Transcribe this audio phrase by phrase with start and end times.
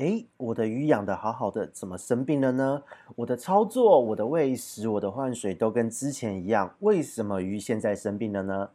[0.00, 2.82] 诶，我的鱼养得好好的，怎么生病了呢？
[3.16, 8.70] 我的操作、我的喂食、我的换水都跟之前一样，为什么鱼现在生病了呢？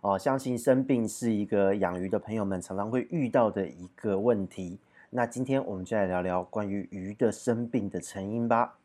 [0.00, 4.78] 哦，相信生病是一个养鱼的朋友们常常会遇到的一个问题。
[5.10, 8.78] 那今天我们就来聊聊关于鱼的生病的成因吧。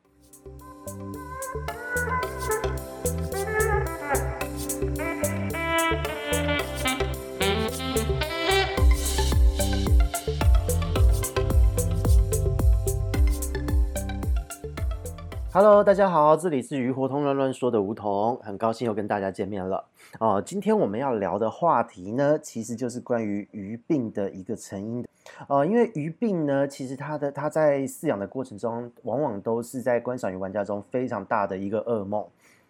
[15.61, 19.83] Hello，大家好，这里是鱼活通乱乱说的梧桐，很高兴又跟大家见面了
[20.17, 20.41] 哦。
[20.41, 25.05] 今天我们要聊的话题呢，其实就是关于鱼病的一个成因
[25.49, 25.65] 呃。
[25.65, 32.25] 因为鱼病呢，其实它的它在饲养的过程中，往往都是在观赏鱼玩家中非常大的一个噩梦。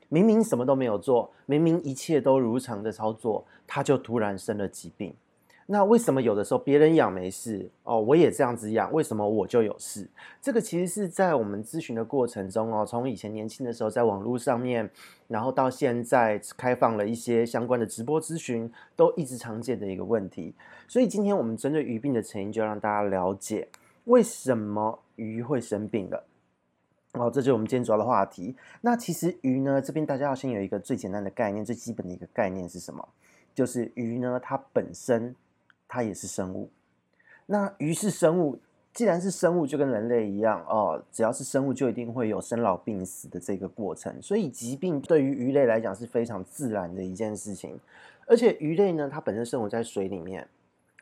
[0.08, 5.14] 明明什么都没有做，明明一切都如常的操作，它就突然生了疾病。
[5.72, 10.10] 那为什么有的时候别人养没事哦，我也这样子养，为什么我就有事？
[10.42, 14.90] 这个其实是在我们咨询的过程中哦，从以前年轻的时候在网络上面，
[15.28, 20.56] 然后到现在开放了一些相关的直播咨询，都一直常见的一个问题。
[20.88, 23.68] 所以今天我们针对鱼病的成因，就让大家了解
[24.06, 26.24] 为什么鱼会生病了。
[27.14, 28.56] 哦，这就是我们今天主要的话题。
[28.82, 33.08] 那其实鱼呢，这边大家要先有一个最简单的概念，最基本的一个概念是什么？
[33.54, 35.36] 就是鱼呢，它本身。
[35.90, 36.70] 它也是生物，
[37.48, 38.60] 那鱼是生物，
[38.94, 47.80] 既然是生物，就跟人类一样哦，只要是生物，就一定会有生老病死的这个过程，所以疾病对于鱼类来讲是非常自然的一件事情。
[48.28, 50.48] 而且鱼类呢，它本身生活在水里面，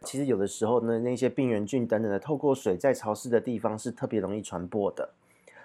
[0.04, 5.10] 其实有的时候呢，那些病原菌等等的，透过水在潮湿的地方是特别容易传播的。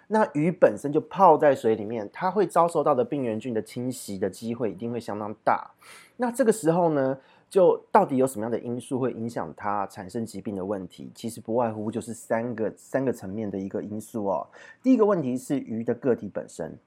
[0.09, 5.71] 那鱼本身就泡在水里面，它会遭受到的病原菌的侵袭的机会一定会相当大。
[6.17, 7.17] 那这个时候呢，
[7.53, 11.13] 就到底有什么样的因素会影响它产生疾病的问题？
[11.15, 14.47] 其实不外乎就是三个三个层面的一个因素哦。
[14.83, 16.79] 第一个问题是鱼的个体本身，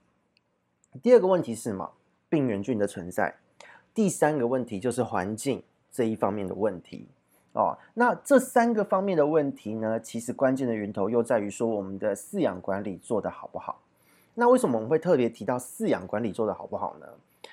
[1.04, 1.92] 第二个问题是什么？
[2.30, 3.36] 病原菌的存在，
[3.94, 5.62] 第三个问题就是环境
[5.92, 7.06] 这一方面的问题
[7.54, 7.78] 哦。
[7.94, 13.80] 那这三个方面的问题呢，其实关键的源头又在于说我们的饲养管理做得好不好？
[14.34, 17.06] 那为什么我们会特别提到饲养管理做得好不好呢？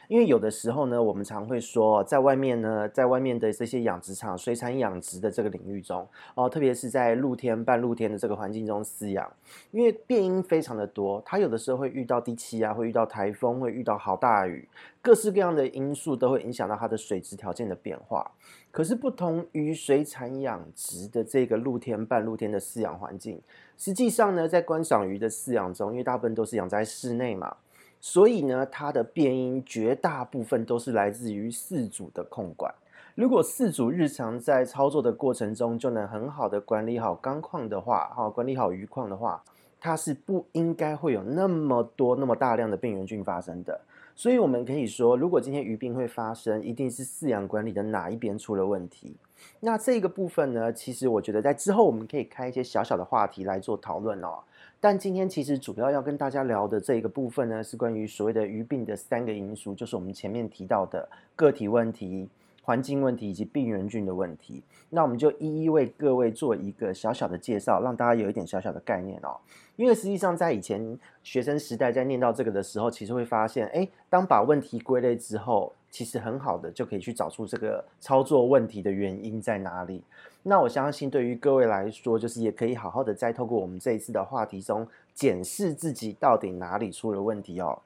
[0.09, 9.33] 因为有的时候呢，我们常会说，在外面呢，在外面的这些养殖场、水产养殖的这个领域中，哦，特别是在露天、半露天的这个环境中饲养，
[9.71, 14.69] 因为变因非常的多，它有的时候会遇到低气压，会遇到台风，会遇到好大雨，
[15.01, 18.31] 各式各样的因素都会影响到它的水质条件的变化。
[18.71, 23.41] 可是，不同于水产养殖的这个露天、半露天的饲养环境，
[23.77, 27.57] 实际上呢，在观赏鱼的饲养中，因为大部分都是养在室内嘛。
[28.05, 32.75] 所以呢，它的变因绝大部分都是来自于饲主的控管。
[33.15, 39.41] 如果饲主日常在操作的过程中就能很好的管理好缸况的话，哈，管理好鱼况的话，
[39.79, 43.81] 它是不应该会有那么多、那么大量的病原菌发生的。
[44.17, 49.17] 所以我们可以说，如果今天鱼病会发生，一定是饲养管理的哪一边出了问题。
[49.61, 54.41] 那这个部分呢，其实我觉得在之后我们可以开一些小小的话题来做讨论哦。
[54.84, 62.28] 但今天其实主要要跟大家聊的这个部分呢，是关于所谓的鱼病的三个因素，就是我们前面提到的个体问题、
[62.65, 64.60] 环境问题以及病原菌的问题。
[64.91, 69.37] 那我们就一一为各位做一个小小的介绍，让大家有一点小小的概念哦。
[69.76, 80.03] 因为实际上在以前学生时代在念到这个的时候，其实会发现，诶，当把问题归类之后，其实很好的就可以去找出这个操作问题的原因在哪里。
[80.42, 87.80] 那我相信，对于各位来说，就是也可以好好的再透过我们这一次的话题中检视自己到底哪里出了问题哦。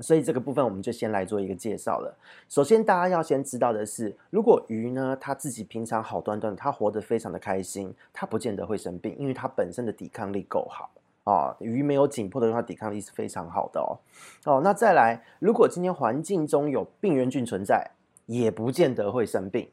[0.00, 2.16] 所以这个部分我们就先来做一个介绍了。
[2.48, 10.90] 首先，大家要先知道的是，如果鱼呢，它自己平常好端端，它活得非常的开心，它不见得会生病，因为它本身的抵抗力够好
[11.24, 11.54] 哦。
[11.60, 13.98] 鱼没有紧迫的话，抵抗力是非常好的哦。
[14.44, 17.90] 哦，那再来，如果今天环境中有病原菌存在，
[18.26, 19.68] 也不见得会生病。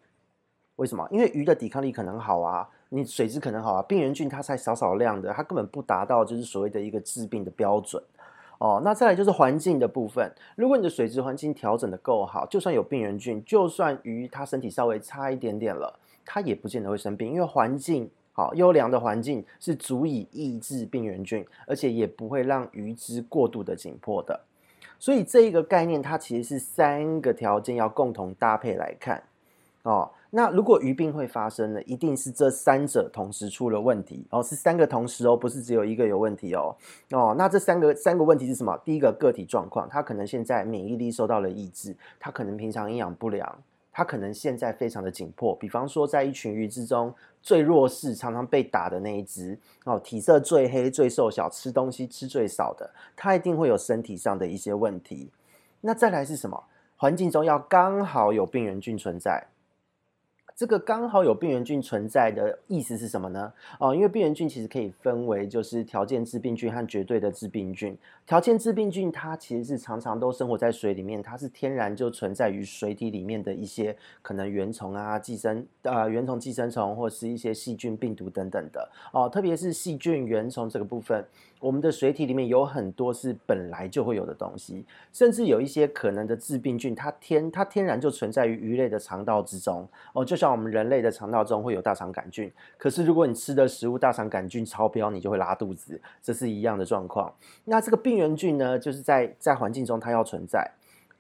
[0.78, 1.08] 为什么？
[1.12, 8.02] 因为鱼的抵抗力可能好啊，你水质可能好啊，病原菌它才少少量的，它根本不达到就是所谓的一个致病的标准
[8.60, 8.82] 哦。
[8.82, 24.40] 那再来就是环境的部分，如果你的水质环境调整得够好，就算有病原菌，就算鱼它身体稍微差一点点了，它也不见得会生病，因为环境好，优良的环境是足以抑制病原菌，而且也不会让鱼只过度的紧迫的。
[24.98, 29.22] 所以这一个概念，它其实是三个条件要共同搭配来看
[29.84, 30.10] 哦。
[30.30, 31.84] 那如果鱼病会发生呢？
[31.84, 36.74] 一定是这三者同时出了问题哦，是三个同时哦，不是只有一个有问题哦
[37.12, 37.36] 哦。
[37.38, 38.78] 那这三个三个问题是什么？
[38.86, 43.60] 第一个个体状况，它可能现在免疫力受到了抑制，它可能平常营养不良，
[44.00, 45.54] 它可能现在非常的紧迫。
[45.54, 55.30] 比方说，在一群鱼之中最弱势、常常被打的那一只，哦，体色最黑、最瘦小、吃东西吃最少的，它一定会有身体上的一些问题。
[55.82, 56.64] 那再来是什么？
[56.96, 59.46] 环境中要刚好有病原菌存在。
[60.60, 63.54] 这个刚好有病原菌存在的意思是什么呢？
[63.80, 67.98] 哦，因为病原菌其实可以分为就是条件致病菌和绝对的致病菌。
[68.28, 79.30] 条件致病菌它其实是常常都生活在水里面，它是天然就存在于水体里面的一些可能原虫啊、寄生呃原虫、寄生虫或是一些细菌、病毒等等的哦。
[79.30, 81.26] 特别是细菌、原虫这个部分，
[81.62, 90.49] 我们的水体里面有很多是本来就会有的东西，甚至有一些可能的致病菌，它天它天然就存在于鱼类的肠道之中哦，就像。
[90.52, 97.34] 我们人类的肠道中会有大肠杆菌，可是如果你吃的食物大肠杆菌超标，你就会拉肚子，这是一样的状况。
[97.66, 100.70] 那这个病原菌呢，就是在在环境中它要存在，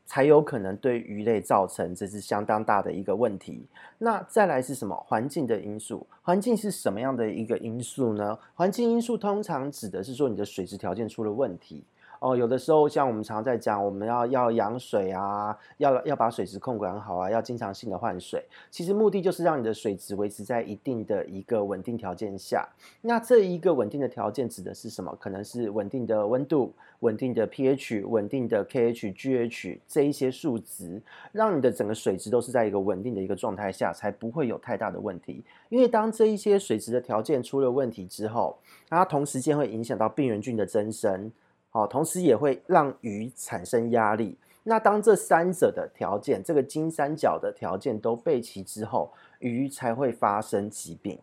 [0.05, 3.65] 才有可能对鱼类造成这是相当大的一个问题。
[3.97, 4.95] 那再来是什么？
[5.07, 8.37] 环境的因素，环境是什么样的一个因素呢？
[8.55, 11.83] 环境因素通常指的是说你的水质条件出了问题。
[12.19, 18.43] 哦，有的时候像我们常在讲，我们要要养水啊，要要把水质控管好啊，要经常性的换水。
[18.69, 22.67] 其实目的就是让你的水质维持在一定的一个稳定条件下。
[23.01, 25.15] 那这一个稳定的条件指的是什么？
[25.19, 31.01] 可能是稳定的温度、稳定的 pH、稳定的 KH、GH 这一些数值，
[31.31, 35.41] 让你的整个水质都是在一个稳定的一个状态下，才不会有太大的问题。
[35.69, 38.57] 因为当这一些水质的条件出了问题之后，
[38.89, 41.31] 它同时间会影响到病原菌的增生。
[41.69, 44.37] 好，同时也会让鱼产生压力。
[44.63, 51.19] 那当这三者的条件，这个金三角的条件都备齐之后，鱼才会发生疾病。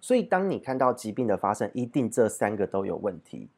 [0.00, 3.48] 所以，当你看到疾病的发生，一定这三个都有问题。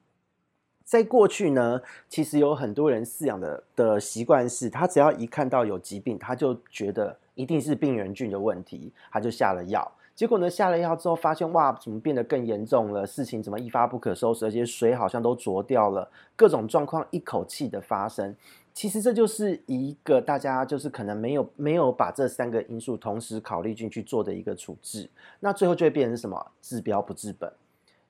[0.85, 9.91] 在过去呢，其实有很多人饲养的的习惯是，他只要一看到有疾病，他就觉得一定是病原菌的问题，他就下了药。
[10.19, 13.07] 结果呢，下了药之后发现，哇，怎么变得更严重了？
[13.07, 14.47] 事情怎么一发不可收拾？
[14.47, 18.35] 而且水好像都浊掉了，各种状况一口气的发生。
[18.75, 25.09] 其实这就是一个大家就是可能没有没有把这三个因素同时考虑进去做的一个处置。
[25.39, 26.51] 那最后就会变成什么？
[26.61, 27.53] 治标不治本。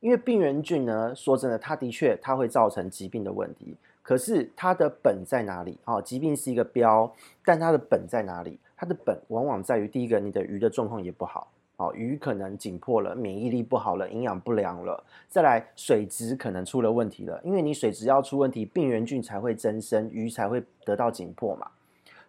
[0.01, 3.77] 因为病原菌呢，说真的，它的确它会造成疾病的问题。
[4.01, 5.77] 可是它的本在哪里？
[5.85, 7.15] 哦，疾病是一个标，
[7.45, 8.59] 但它的本在哪里？
[8.75, 11.53] 它的本往往在于第一个，你的鱼的状况也不好。
[11.79, 21.69] 哦，鱼可能紧迫了，免疫力不好了，营养不良了，再来水质可能出了问题了，因为你水质要出问题，病原菌才会增生，鱼才会得到紧迫嘛。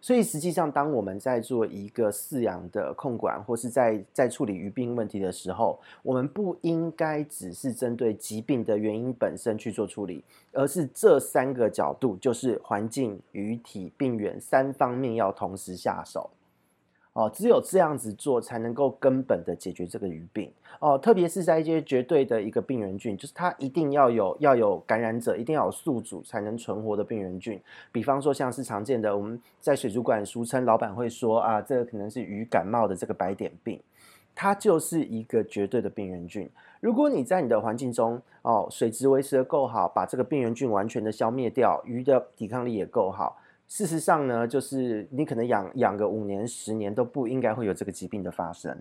[0.02, 16.30] 所以实际上，当我们在做一个饲养的控管，或是在在处理鱼病问题的时候，我们不应该只是针对疾病的原因本身去做处理，而是这三个角度，就是环境、鱼体、病原三方面要同时下手。
[17.20, 20.96] 哦，只有这样子做，才能够根本的解决这个鱼病哦。
[20.96, 27.60] 特别是在一些绝对的一个病原菌，就是它一定要有要有感染者，一定要有宿主才能存活的病原菌。
[27.92, 33.78] 比方说，像是常见的，我们在水族馆俗称，老板会说啊，这个可能是鱼感冒的这个白点病，
[34.34, 36.48] 它就是一个绝对的病原菌。
[36.80, 43.36] 如果你在你的环境中哦，水质维持的够好，把这个病原菌完全的消灭掉，鱼的抵抗力也够好。
[43.70, 48.76] 事实上呢，就是你可能养养个五年、十年都不应该会有这个疾病的发生，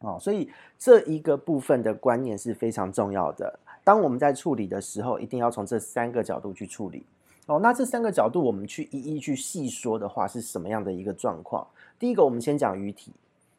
[0.00, 3.60] 哦，所以这一个部分的观念是非常重要的。
[3.84, 7.06] 当我们在处理的时候，一定要从这三个角度去处理。
[7.46, 11.64] 哦，那这三个角度我们去一一去细说的话，是什么样的一个状况？
[11.96, 13.12] 第一个，我们先讲鱼体，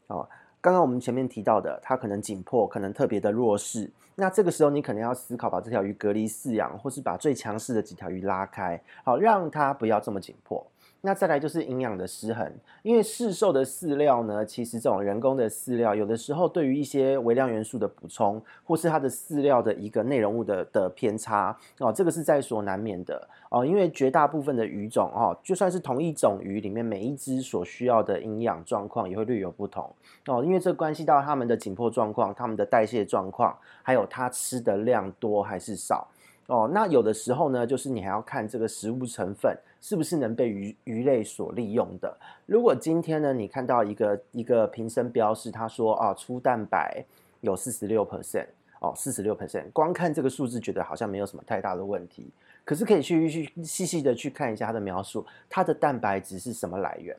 [0.07, 0.27] 哦。
[0.59, 3.89] 刚刚我们前面提到的，它可能紧迫，可能特别的弱势。
[4.15, 10.65] 那这个时候，你可能要思考把这条鱼隔离饲养，或是把最强势的几条鱼拉开，好，让它不要这么紧迫。
[11.01, 12.51] 那再来就是营养的失衡，
[12.81, 23.65] 因为市售的饲料呢，其实这种人工的饲料，有的时候对于一些微量元素的补充，或是它的饲料的一个内容物的的偏差哦，这个是在所难免的哦。
[23.65, 29.89] 因为绝大部分的鱼种哦，就算是同一种鱼里面，每一只所需要的营养状况也会略有不同
[30.25, 36.07] 哦，因为这关系到它们的紧迫状况、它们的代谢状况，还有它吃的量多还是少。
[36.47, 42.17] 哦，那有的时候呢，就是你还要看这个食物成分是不是能被鱼鱼类所利用的。
[42.45, 47.03] 如果今天呢，你看到一个一个瓶身标示，他说啊，粗蛋白
[47.41, 48.45] 有四十六 percent，
[48.79, 52.31] 哦，四十六 percent，光看这个数字觉得好像没有什么太大的问题，
[52.63, 57.13] 可是可以去去细细的去看一下它的描述，它的蛋白质是什么来源？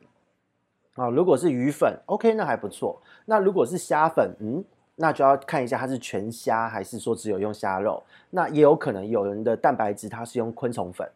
[0.95, 2.99] 啊，如果是鱼粉，OK，那还不错。
[3.25, 4.65] 那如果是虾粉，嗯。
[5.01, 11.09] 那就要看一下它是全虾还是说只有用虾肉，那也有可能有人的蛋白质它是用昆虫粉，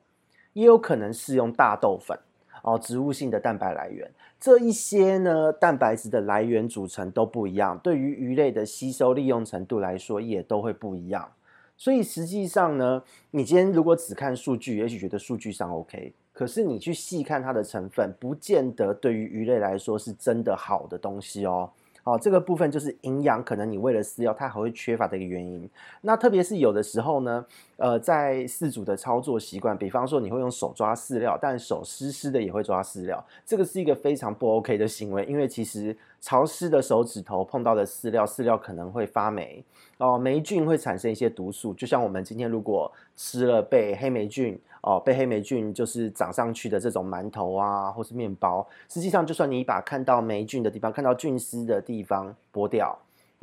[0.54, 2.18] 也有可能是用大豆粉
[2.62, 4.10] 哦，植物性的蛋白来源，
[4.40, 11.30] 这一些呢，蛋白质的来源组成都不一样，对于鱼类的吸收利用程度来说，也都会不一样。
[11.76, 21.70] 所以实际上呢，你今天如果只看数据，也许觉得数据上 OK，可是你去细看它的成分，不见得对于鱼类来说是真的好的东西哦。
[22.04, 25.70] 哦，这个部分就是营养，可能你为了饲料，它还会缺乏的一个原因。
[26.02, 27.46] 那特别是有的时候呢，
[27.84, 39.62] 呃，在饲主的操作习惯，比方说你会用手抓饲料，但手湿湿的也会抓饲料，这个是一个非常不 OK 的行为，因为其实潮湿的手指头碰到的饲料，饲料可能会发霉
[39.98, 44.58] 哦，霉菌会产生一些毒素，就像我们今天如果吃了被黑霉菌。
[44.86, 52.94] 哦，被黑霉菌就是长上去的这种馒头啊，或是面包，实际上就算你把看到霉菌的地方、看到菌丝的地方剥掉，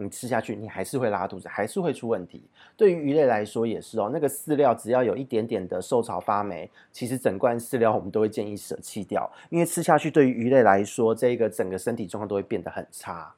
[0.03, 2.43] 你吃下去，你还是会拉肚子，还是会出问题。
[2.77, 13.35] 对于鱼类来说也是哦，那个饲料只要有一点点的受潮发霉，其实整罐饲料我们都会建议舍弃掉，因为吃下去对于鱼类来说，这个整个身体状况都会变得很差。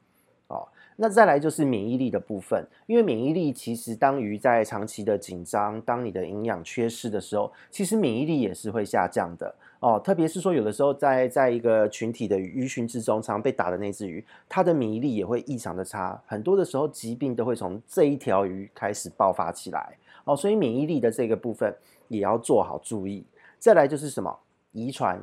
[0.47, 0.69] 哦。
[0.97, 9.52] 那再来就是免疫力的部分，因为免疫力其实当鱼在长期的紧张，当你的营养缺失的时候，其实免疫力也是会下降的
[9.83, 10.01] 哦。
[10.03, 20.35] 特别是说有的时候在在一个群体的鱼群之中，常被打的那只鱼，它的免疫力也会异常的差，很多的时候疾病都会从这一条鱼开始爆发起来哦。
[20.35, 21.77] 所以免疫力的这个部分
[22.09, 23.27] 也要做好注意。
[23.59, 24.39] 再来就是什么
[24.71, 25.21] 遗传。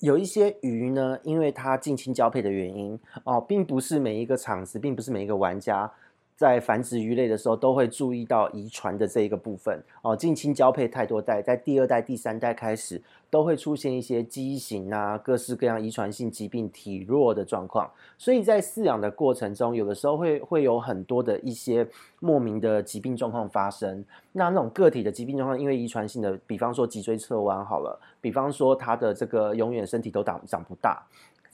[0.00, 5.90] 有一些鱼呢，因为它近亲交配的原因哦，并不是每一个场子，并不是每一个玩家
[6.36, 10.14] 在繁殖鱼类的时候都会注意到遗传的这一个部分哦。
[10.14, 17.90] 近亲交配太多代，在第二代、第三代开始都会出现一些畸形啊，各式各样遗传性疾病、体弱的状况。
[18.18, 21.88] 所以在饲养的过程中，有的时候会会有很多的一些
[22.20, 24.04] 莫名的疾病状况发生。
[24.32, 31.02] 那那种个体的疾病状况，因为遗传性的，比方说脊椎侧弯好了，比方说它的这个永远身体都长长不大。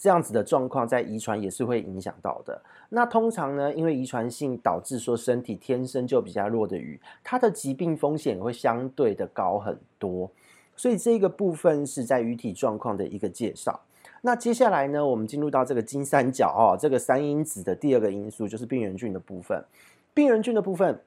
[0.03, 2.61] 这样子的状况在遗传也是会影响到的。
[2.89, 10.29] 那通常呢，因为遗传性导致说身体天生就比较弱的鱼，它的疾病风险也会相对的高很多。
[10.75, 13.81] 所以这个部分是在鱼体状况的一个介绍。
[14.23, 19.65] 那接下来呢，我们进入到这个金三角哦，这个三因子的第二个因素就是病原菌的部分。
[20.13, 21.01] 病原菌的部分。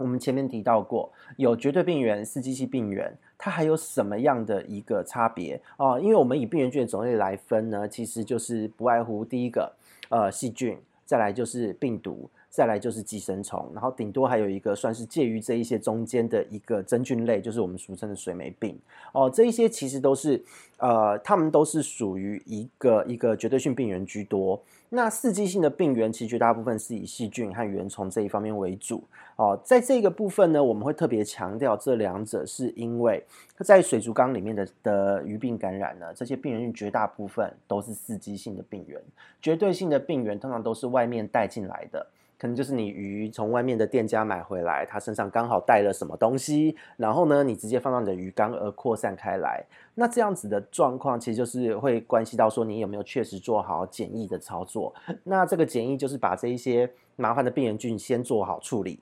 [0.00, 6.00] 我们前面提到过，有绝对病原、四季性病原，它还有什么样的一个差别哦？
[6.02, 9.72] 因为我们以病原菌的种类来分呢，其实就是不外乎第一个，
[10.08, 12.28] 呃，细菌，再来就是病毒。
[12.52, 18.76] 再来就是寄生虫，然后顶多还有一个算是介于这一些中间的一个真菌类，就是我们俗称的水霉病
[19.12, 19.30] 哦。
[19.30, 20.42] 这一些其实都是
[20.78, 24.60] 呃，它们都是属于一个一个绝对性病原居多。
[24.92, 29.04] 那四季性的病原其实绝大部分是以细菌和原虫这一方面为主
[29.36, 29.56] 哦。
[29.64, 33.22] 在这个部分呢，我们会特别强调这两者，是因为
[33.60, 39.00] 在水族缸里面的的鱼病感染呢，这些病原菌绝大部分都是四季性的病原，
[39.40, 42.04] 绝对性的病原通常都是外面带进来的。
[42.40, 49.62] 可能就是你鱼从外面的店家买回来，它身上刚好带了什么东西，然后呢，你直接放到你的鱼缸而扩散开来。
[49.94, 54.94] 那这样子的状况，其实就是会关系到说你有没有确实做好检疫的操作。
[55.22, 59.00] 那这个检疫就是把这一些麻烦的病原菌先做好处理。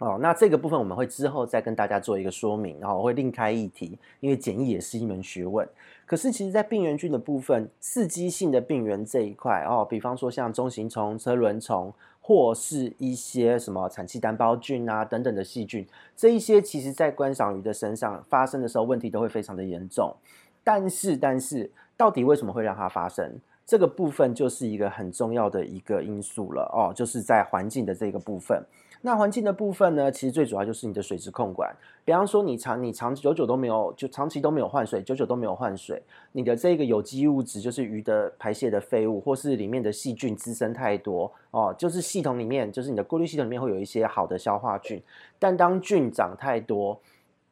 [0.00, 5.66] 哦，那这个部分我们会之后再跟大家做一个说明，然后我会另开议题，因为检疫也是一门学问。
[6.04, 11.90] 可是其实，在病原菌的部分，刺激性的病原这一块哦，比方说像中型虫、车轮虫。
[12.24, 15.84] 或是一些什么产气单胞菌啊等等的细菌，
[16.16, 20.14] 这一些其实在观赏鱼的身上发生的时候，问题都会非常的严重。
[20.62, 23.38] 但是，但是到底为什么会让它发生？
[23.66, 28.64] 这个部分就是一个很重要的一个因素了哦，就是在环境的这个部分。
[29.04, 31.74] 那环境的部分呢，其实最主要就是你的水质控管。
[32.04, 45.02] 比方说，你长你长久久都没有，就长期都没有换水，久久都没有换水，你的这个有机物质，就是鱼的排泄的废物，或是里面的细菌滋生太多哦，就是系统里面，就是你的过滤系统里面会有一些好的消化菌，
[45.38, 47.00] 但当菌长太多，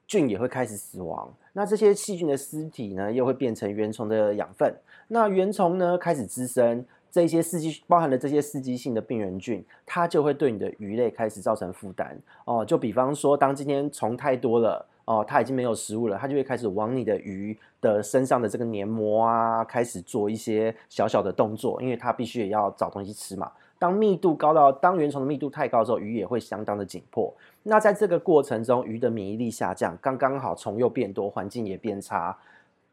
[0.07, 1.33] 菌也会开始死亡。
[1.53, 4.73] 那这些细菌的尸体呢，又会变成原虫的养分。
[5.09, 6.85] 那原虫呢，开始滋生。
[7.11, 12.65] 这些刺激包含了这些刺激性的病原菌，它就会对你的鱼类开始造成负担哦。
[12.65, 23.51] 就比方说，当今天虫太多了哦，它已经没有食物了，它就会开始往你的鱼的身上的这个黏膜啊，开始做一些小小的动作，因为它必须也要找东西吃嘛。
[23.77, 27.35] 当密度高到当原虫的密度太高之后，鱼也会相当的紧迫。
[27.63, 32.37] 那在这个过程中，鱼的免疫力下降，刚刚好虫又变多，环境也变差，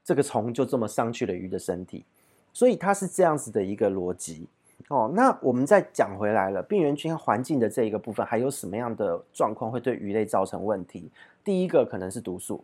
[0.03, 2.03] 这个虫就这么上去了鱼的身体。
[2.57, 4.47] 所以它是这样子的一个逻辑
[4.87, 5.11] 哦。
[5.13, 11.07] 那我们再讲回来了，病原菌环境的这一个部分，还有什么样的状况会对鱼类造成问题？
[11.43, 12.63] 第一个可能是毒素，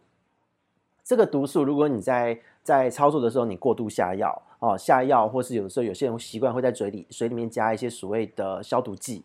[1.03, 9.21] 这个毒素，如果你在在操作的时候你过度下药哦，下药，或是有时候有些人习惯会在嘴里水里面加一些所谓的消毒剂，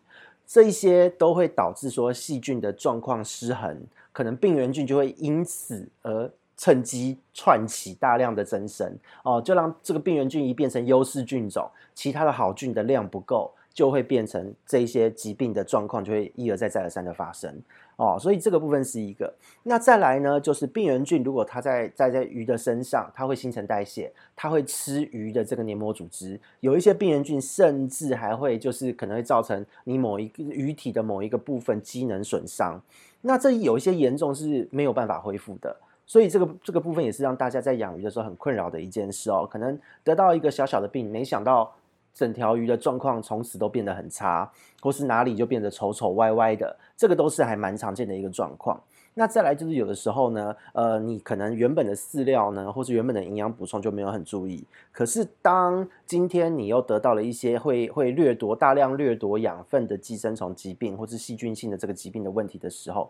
[0.46, 17.62] 这一些都会导致说细菌的状况失衡，可能病原菌就会因此而趁机窜起大量的增生哦，就让这个病原菌一变成优势菌种，其他的好菌的量不够，就会变成这些疾病的状况就会一而再再而三的发生。
[17.95, 19.33] 哦，所以这个部分是一个。
[19.62, 26.41] 那再来呢，就是病原菌，如果它在在在鱼的身上，它会新陈代谢，它会吃鱼的这个黏膜组织。
[26.61, 32.81] 有一些病原菌甚至还会就是可能会造成你某一个鱼体的某一个部分机能损伤。
[33.21, 35.77] 那这有一些严重是没有办法恢复的。
[36.09, 39.47] 所以这个这个部分也是让大家在养鱼的时候很困扰的一件事哦。
[39.49, 41.73] 可能得到一个小小的病，没想到。
[42.15, 44.50] 整条鱼的状况从此都变得很差，
[44.81, 48.83] 或是哪里就变得丑丑歪歪的，这个都是还蛮常见的一个状况。
[49.15, 63.09] 那再来就是有的时候呢，呃，你可能原本的饲料呢，或是原本的营养补充就没有很注意，可是当今天你又得到了一些会会掠夺大量掠夺养分的寄生虫疾病，或是细菌性的这个疾病的问题的时候，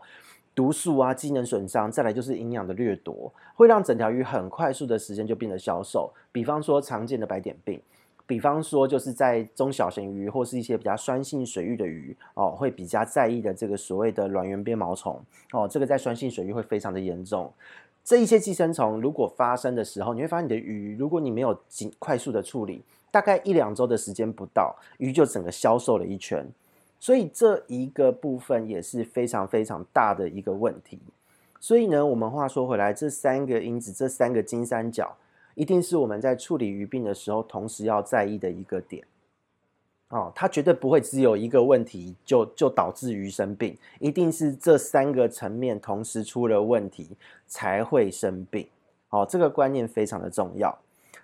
[0.58, 6.12] 毒素啊、机能损伤，再来就是营养的掠夺，会让整条鱼很快速的时间就变得消瘦。
[6.32, 7.80] 比方说常见的白点病。
[8.26, 15.22] 比方说，就是在中小型鱼或是一些比较酸性水域的鱼哦，会比较在意的这个所谓的卵圆鞭毛虫
[15.52, 17.52] 哦，这个在酸性水域会非常的严重。
[18.02, 26.44] 这一些寄生虫如果发生的时候，你会发现你的鱼，如果你没有尽快速的处理，大概一两周的时间不到，鱼就整个消瘦了一圈。
[26.98, 30.98] 所以这一个部分也是非常非常大的一个问题。
[31.60, 35.16] 所以呢，我们话说回来，这三个因子，这三个金三角。
[35.54, 39.04] 一定是我们在处理鱼病的时候，同时要在意的一个点
[40.10, 40.30] 哦。
[40.32, 47.08] 它绝对不会只有一个问题就就导致鱼生病，一定是这三个层面同时出了问题
[47.48, 48.68] 才会生病。
[49.10, 50.78] 哦，这个观念非常的重要。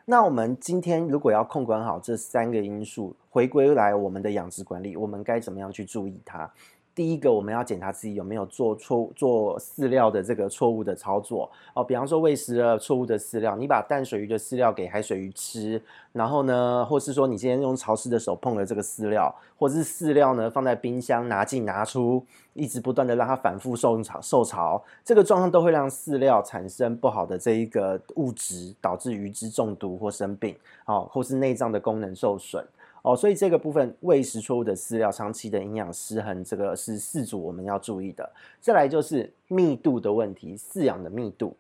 [0.06, 6.50] 那我们今天如果要控管好这三个因素，回归来我们的养殖管理，我们该怎么样去注意它？
[6.94, 11.82] 第一个，我们要检查自己有没有做错做饲料的这个错误的操作哦。
[11.82, 30.54] 比方说喂食了错误的饲料，你把淡水鱼的饲料给海水鱼吃，然后呢，或是说你今天用潮湿的手碰了这个饲料，或是饲料呢放在冰箱拿进拿出，一直不断的让它反复受潮受潮，这个状况都会让饲料产生不好的这一个物质，导致鱼只中毒或生病，
[30.86, 32.64] 哦，或是内脏的功能受损。
[33.04, 38.26] 哦，所以这个部分喂食错误的饲料，长期的营养失衡，这个是饲主我们要注意的。
[38.62, 41.54] 再来就是密度的问题，饲养的密度。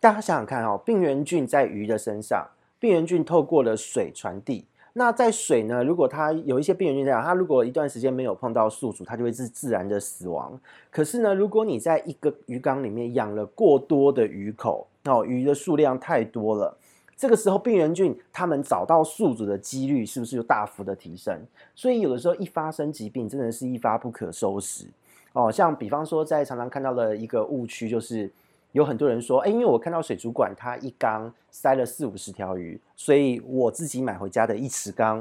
[0.00, 2.44] 大家想想看哦，病原菌在鱼的身上，
[2.80, 4.64] 病原菌透过了水传递。
[4.94, 10.58] 那在水呢，如果它有一些病原菌在，它如果一段时间没有碰到宿主，它就会自自然的死亡。
[10.90, 16.76] 可是呢，如果你在一个鱼缸里面养了过多的鱼口，哦，鱼的数量太多了。
[17.20, 21.38] 这个时候，病原菌他们找到宿主的几率是不是就大幅的提升？
[21.74, 24.86] 所以有的时候一发生疾病，真的是一发不可收拾
[25.34, 25.52] 哦。
[25.52, 28.32] 像比方说，在常常看到的一个误区，就是
[28.72, 35.18] 有很多人说，哎，因为我看到水族馆它一缸塞了四五十条鱼，所以我自己买回家的一池缸，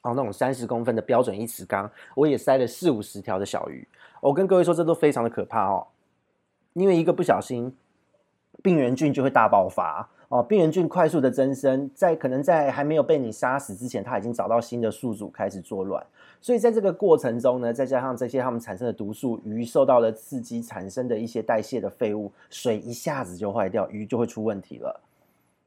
[0.00, 3.86] 哦，那种三十公分的标准一池缸，我也塞了四五十条的小鱼。
[4.22, 5.86] 我跟各位说，这都非常的可怕哦，
[6.72, 7.76] 因为一个不小心，
[8.62, 10.08] 病原菌就会大爆发。
[10.28, 16.00] 哦，病原菌快速的增生，在可能在还没有被你杀死之前，它已经找到新的宿主开始作乱。
[16.40, 25.00] 所以在这个过程中呢，再加上这些它们产生的毒素，鱼受到了刺激，产生的一些代谢的废物，水一下子就坏掉，鱼就会出问题了。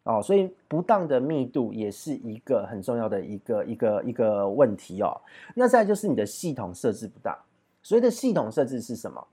[0.03, 5.19] 哦，所以不当的密度也是一个很重要的一个一个一个问题哦。
[5.55, 7.37] 那再就是你的系统设置不当。
[7.81, 9.27] 所谓的系统设置是什么？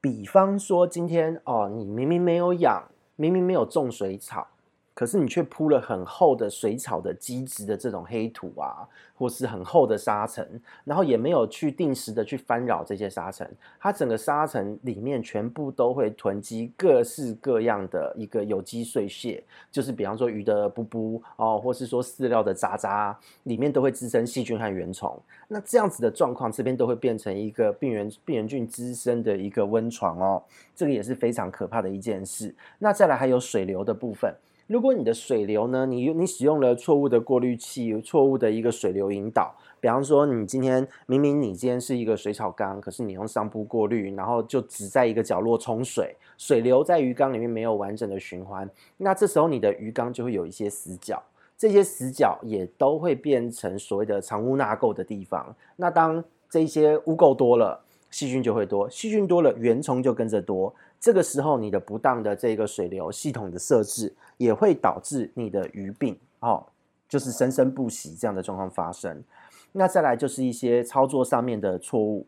[0.00, 2.82] 比方说今天哦，你明明没有养，
[3.16, 4.46] 明明没有种水草。
[4.94, 10.48] 可是你却铺了很厚的水草的基质的这种黑土啊，或是很厚的沙尘，
[10.84, 25.20] 然后也没有去定时的去翻扰这些沙尘，它整个沙尘里面全部都会囤积各式各样的一个有机碎屑，就是比方说鱼的布布哦，或是说饲料的渣渣，里面都会滋生细菌和原虫。
[25.48, 30.42] 那这样子的状况，这边都会变成一个病原病原菌滋生的一个温床哦，
[30.76, 32.54] 这个也是非常可怕的一件事。
[32.78, 34.32] 那再来还有水流的部分。
[34.66, 51.22] 如果你的水流呢，你你使用了错误的过滤器，错误的一个水流引导，比方说你今天明明你今天是一个水草缸，可是你用上部过滤，然后就只在一个角落冲水，水流在鱼缸里面没有完整的循环，那这时候你的鱼缸就会有一些死角，
[51.58, 55.54] 这些死角也都会变成所谓的藏污纳垢的地方。
[55.76, 60.74] 那当这些污垢多了，细菌就会多，细菌多了，原虫就跟着多。
[61.00, 66.66] 这个时候，你的不当的这个水流系统的设置，也会导致你的鱼病哦，
[67.08, 69.22] 就是生生不息这样的状况发生。
[69.72, 72.26] 那再来就是一些操作上面的错误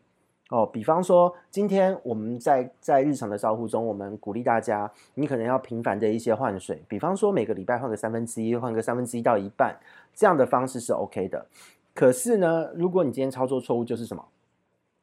[0.49, 9.77] 哦，比方说，今天我们在在日常的照护中，我们鼓励大家，你可能要频繁的一些换水，比方说每个礼拜换个三分之一，换个三分之一到一半，
[10.15, 11.45] 这样的方式是 OK 的。
[11.93, 14.23] 可是呢，如果你今天操作错误，就是什么？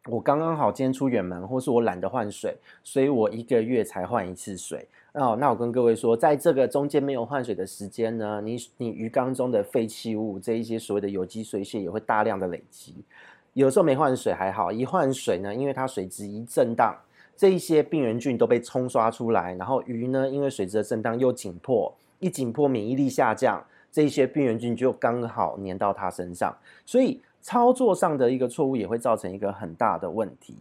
[0.06, 4.86] 我刚刚好今天出远门，或是我懒得换水，所以我一个月才换一次水。
[5.12, 12.94] 哦，那我跟各位说，在这个中间没有换水的时间呢，你你鱼缸中的废弃物这一些所谓的有机水屑也会大量的累积。
[13.54, 16.94] 有时候没换水还好，一换水呢，因为它水质一震荡，
[17.34, 27.22] 这一些病原菌都被冲刷出来，然后鱼呢，因为水质的震荡又紧迫，一紧迫免疫力下降，这一些病原菌就刚好粘到它身上，所以。
[27.44, 30.56] 操作上的一个错误也会造成一个很大的问题。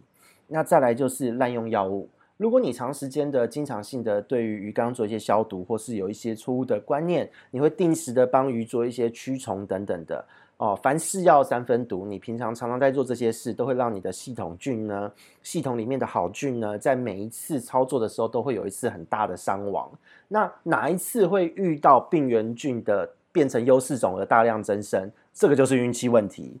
[0.46, 2.06] 那再来就是滥用药物。
[2.36, 10.22] 如果你长时间的、经常性的对于鱼缸做一些消毒，或是有一些错误的观念，你会定时的帮鱼做一些驱虫等等的
[10.58, 10.78] 哦。
[10.82, 15.10] 凡事药三分毒，你平常常常在做这些事，都会让你的系统菌呢，
[15.42, 19.90] 系统里面的好菌呢，在每一次操作的时候都会有一次很大的伤亡。
[20.28, 25.10] 那哪一次会遇到病原菌的变成优势种而大量增生？
[25.32, 26.60] 这个就是运气问题。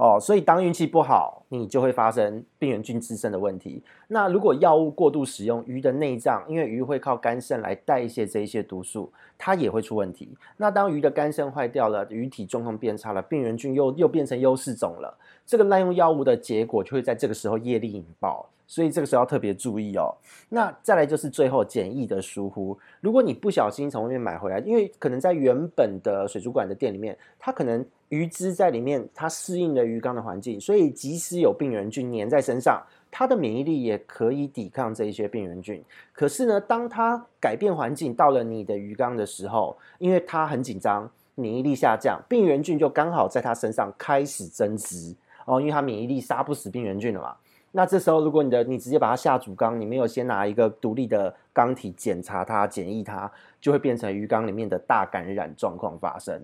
[0.00, 3.82] 哦，所以当运气不好，你就会发生病原菌滋生的问题。
[4.06, 10.28] 那如果药物过度使用，鱼的内脏，因为鱼会靠肝肾来代谢这一些毒素，它也会出问题。
[10.58, 18.48] 那当鱼的肝肾坏掉了，鱼体状况变差了，病原菌又又变成优势种了，这个滥用药物的结果就会在这个时候业力引爆。
[18.66, 20.14] 所以这个时候要特别注意哦。
[20.48, 22.78] 那再来就是最后检疫的疏忽。
[23.00, 35.84] 如果你不小心从外面买回来，因为可能在原本的水族馆的店里面，它可能鱼只在里面，它适应了鱼缸的环境，所以即使有病原菌粘在身身上，它的免疫力也可以抵抗这一些病原菌。
[36.12, 47.36] 可是呢，当它改变环境到了你的鱼缸的时候，因为它很紧张，免疫力下降，病原菌就刚好在它身上开始增殖哦，因为它免疫力杀不死病原菌了嘛。
[47.72, 56.42] 那这时候，如果你的你直接把它下主缸，你没有先拿一个独立的缸体检查它、检疫它，就会变成鱼缸里面的大感染状况发生。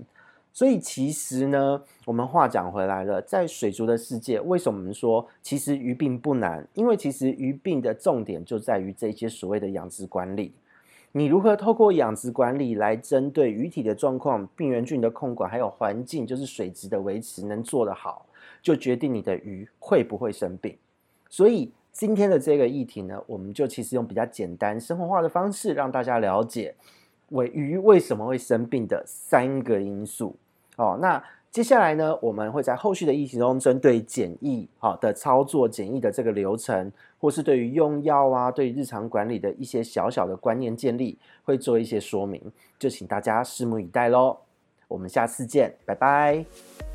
[0.57, 6.67] 所以其实呢，我们话讲回来了，在水族的世界，为什么我们说其实鱼病不难？
[6.73, 10.55] 因为其实鱼病的重点就在于这些所谓的养殖管理。
[11.13, 18.25] 你如何透过养殖管理来针对鱼体的状况、病原菌的控管，还有环境，就是水质的维持，能做得好，
[18.63, 20.75] 就决定你的鱼会不会生病。
[21.29, 26.75] 所以今天的这个议题呢，我们就其实用比较简单、生活化的方式，让大家了解
[27.33, 30.35] 尾鱼为什么会生病的三个因素。
[30.77, 42.41] 哦，那接下来呢，我们会在后续的疫情中，针对检疫好的操作、检疫的这个流程，或是对于用药啊、对于日常管理的一些小小的观念建立，会做一些说明，
[42.79, 44.37] 就请大家拭目以待喽。
[44.87, 46.86] 我们下次见，拜拜。